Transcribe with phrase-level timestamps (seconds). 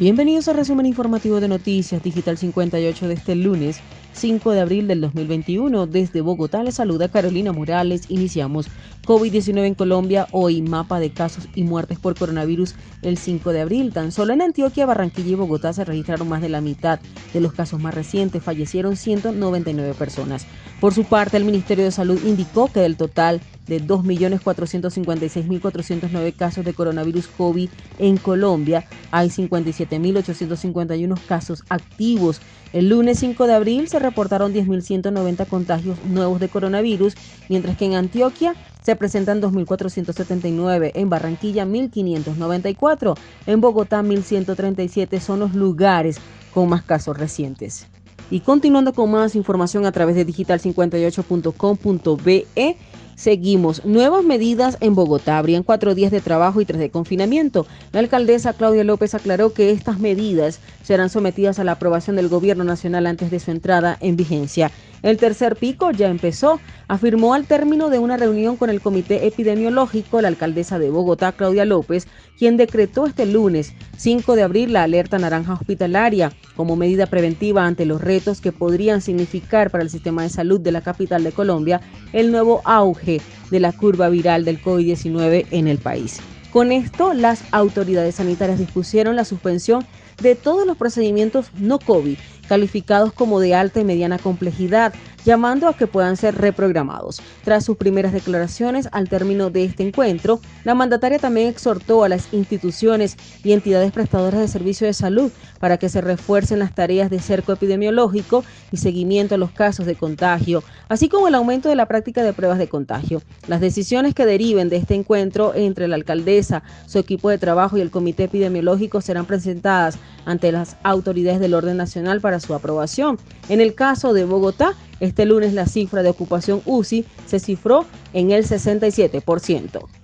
[0.00, 3.80] Bienvenidos al resumen informativo de Noticias Digital 58 de este lunes
[4.14, 5.86] 5 de abril del 2021.
[5.86, 8.06] Desde Bogotá les saluda Carolina Morales.
[8.08, 8.68] Iniciamos
[9.06, 10.26] COVID-19 en Colombia.
[10.32, 13.92] Hoy mapa de casos y muertes por coronavirus el 5 de abril.
[13.92, 16.98] Tan solo en Antioquia, Barranquilla y Bogotá se registraron más de la mitad
[17.34, 18.42] de los casos más recientes.
[18.42, 20.46] Fallecieron 199 personas.
[20.80, 26.72] Por su parte, el Ministerio de Salud indicó que del total de 2.456.409 casos de
[26.72, 32.40] coronavirus COVID en Colombia, hay 57.851 casos activos.
[32.72, 37.12] El lunes 5 de abril se reportaron 10.190 contagios nuevos de coronavirus,
[37.50, 45.54] mientras que en Antioquia se presentan 2.479, en Barranquilla 1.594, en Bogotá 1.137 son los
[45.54, 46.16] lugares
[46.54, 47.86] con más casos recientes.
[48.30, 52.76] Y continuando con más información a través de digital58.com.be,
[53.20, 53.84] Seguimos.
[53.84, 55.36] Nuevas medidas en Bogotá.
[55.36, 57.66] Habrían cuatro días de trabajo y tres de confinamiento.
[57.92, 62.64] La alcaldesa Claudia López aclaró que estas medidas serán sometidas a la aprobación del Gobierno
[62.64, 64.70] Nacional antes de su entrada en vigencia.
[65.02, 70.20] El tercer pico ya empezó, afirmó al término de una reunión con el Comité Epidemiológico
[70.20, 72.06] la alcaldesa de Bogotá, Claudia López,
[72.38, 77.86] quien decretó este lunes 5 de abril la alerta naranja hospitalaria como medida preventiva ante
[77.86, 81.80] los retos que podrían significar para el sistema de salud de la capital de Colombia
[82.12, 86.20] el nuevo auge de la curva viral del COVID-19 en el país.
[86.52, 89.86] Con esto, las autoridades sanitarias dispusieron la suspensión
[90.20, 92.18] de todos los procedimientos no COVID
[92.50, 94.92] calificados como de alta y mediana complejidad,
[95.24, 97.20] llamando a que puedan ser reprogramados.
[97.44, 102.32] Tras sus primeras declaraciones al término de este encuentro, la mandataria también exhortó a las
[102.32, 107.20] instituciones y entidades prestadoras de servicios de salud para que se refuercen las tareas de
[107.20, 111.86] cerco epidemiológico y seguimiento a los casos de contagio, así como el aumento de la
[111.86, 113.22] práctica de pruebas de contagio.
[113.46, 117.80] Las decisiones que deriven de este encuentro entre la alcaldesa, su equipo de trabajo y
[117.80, 123.18] el comité epidemiológico serán presentadas ante las autoridades del orden nacional para su aprobación.
[123.48, 128.30] En el caso de Bogotá, este lunes la cifra de ocupación UCI se cifró en
[128.30, 129.99] el 67%.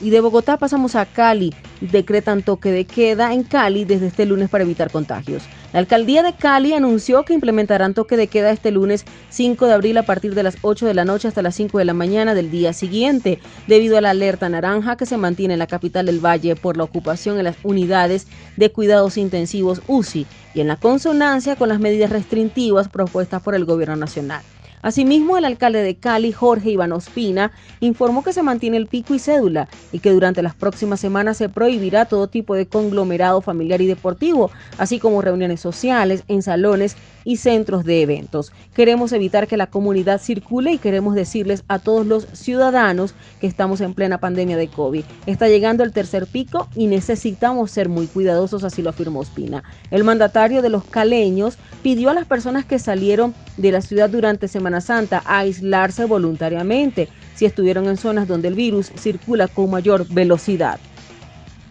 [0.00, 1.54] Y de Bogotá pasamos a Cali.
[1.80, 5.42] Decretan toque de queda en Cali desde este lunes para evitar contagios.
[5.72, 9.96] La alcaldía de Cali anunció que implementarán toque de queda este lunes 5 de abril
[9.98, 12.50] a partir de las 8 de la noche hasta las 5 de la mañana del
[12.50, 16.56] día siguiente, debido a la alerta naranja que se mantiene en la capital del Valle
[16.56, 21.68] por la ocupación en las unidades de cuidados intensivos UCI y en la consonancia con
[21.68, 24.42] las medidas restrictivas propuestas por el gobierno nacional.
[24.86, 29.18] Asimismo, el alcalde de Cali, Jorge Iván Ospina, informó que se mantiene el pico y
[29.18, 33.88] cédula y que durante las próximas semanas se prohibirá todo tipo de conglomerado familiar y
[33.88, 38.52] deportivo, así como reuniones sociales en salones y centros de eventos.
[38.74, 43.80] Queremos evitar que la comunidad circule y queremos decirles a todos los ciudadanos que estamos
[43.80, 45.02] en plena pandemia de COVID.
[45.26, 49.64] Está llegando el tercer pico y necesitamos ser muy cuidadosos, así lo afirmó Ospina.
[49.90, 54.46] El mandatario de los caleños pidió a las personas que salieron de la ciudad durante
[54.80, 60.78] Santa a aislarse voluntariamente si estuvieron en zonas donde el virus circula con mayor velocidad.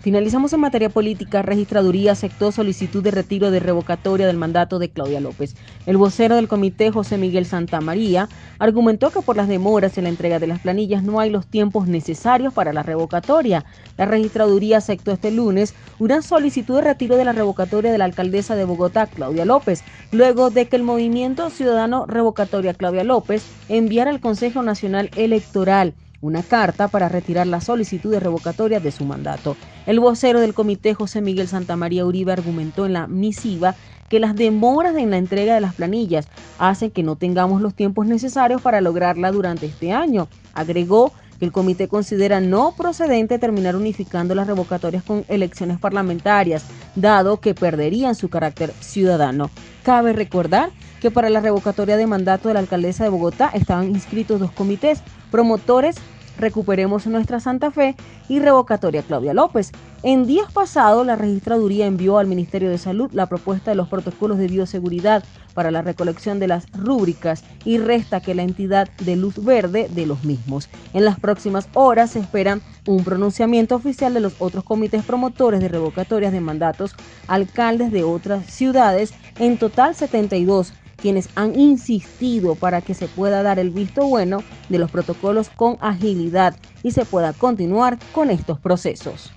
[0.06, 1.42] Finalizamos en materia política.
[1.42, 5.56] Registraduría aceptó solicitud de retiro de revocatoria del mandato de Claudia López.
[5.88, 8.30] El vocero del comité, José Miguel Santamaría,
[8.60, 11.88] argumentó que por las demoras en la entrega de las planillas no hay los tiempos
[11.88, 13.66] necesarios para la revocatoria.
[13.98, 18.56] La registraduría aceptó este lunes una solicitud de retiro de la revocatoria de la alcaldesa
[18.56, 24.20] de Bogotá, Claudia López, luego de que el movimiento ciudadano revocatoria Claudia López enviara al
[24.20, 25.96] Consejo Nacional Electoral
[26.26, 29.56] una carta para retirar la solicitud de revocatoria de su mandato.
[29.86, 33.76] El vocero del comité, José Miguel Santamaría Uribe, argumentó en la misiva
[34.10, 36.28] que las demoras en la entrega de las planillas
[36.60, 40.28] hacen que no tengamos los tiempos necesarios para lograrla durante este año.
[40.54, 46.66] Agregó que el comité considera no procedente terminar unificando las revocatorias con elecciones parlamentarias,
[46.96, 49.50] dado que perderían su carácter ciudadano.
[49.84, 50.70] Cabe recordar
[51.02, 55.02] que para la revocatoria de mandato de la alcaldesa de Bogotá estaban inscritos dos comités,
[55.30, 55.98] promotores
[56.38, 57.96] Recuperemos nuestra Santa Fe
[58.28, 59.72] y revocatoria Claudia López.
[60.04, 64.38] En días pasados, la registraduría envió al Ministerio de Salud la propuesta de los protocolos
[64.38, 65.24] de bioseguridad
[65.54, 70.06] para la recolección de las rúbricas y resta que la entidad de luz verde de
[70.06, 70.70] los mismos.
[70.94, 75.70] En las próximas horas se espera un pronunciamiento oficial de los otros comités promotores de
[75.70, 76.96] revocatorias de mandatos,
[77.28, 83.60] alcaldes de otras ciudades, en total 72 quienes han insistido para que se pueda dar
[83.60, 89.32] el visto bueno de los protocolos con agilidad y se pueda continuar con estos procesos.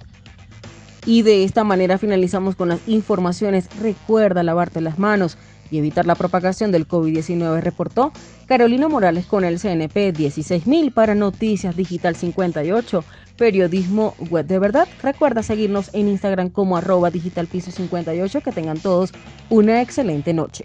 [1.07, 3.69] Y de esta manera finalizamos con las informaciones.
[3.81, 5.39] Recuerda lavarte las manos
[5.71, 8.13] y evitar la propagación del COVID-19, reportó
[8.47, 13.05] Carolina Morales con el CNP 16000 para Noticias Digital 58,
[13.37, 14.89] periodismo web de verdad.
[15.03, 18.41] Recuerda seguirnos en Instagram como arroba digitalpiso 58.
[18.41, 19.13] Que tengan todos
[19.49, 20.65] una excelente noche.